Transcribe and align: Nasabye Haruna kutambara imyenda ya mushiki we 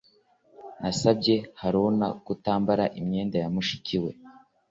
Nasabye 0.81 1.35
Haruna 1.61 2.07
kutambara 2.25 2.85
imyenda 2.99 3.35
ya 3.43 3.49
mushiki 3.53 3.97
we 4.03 4.11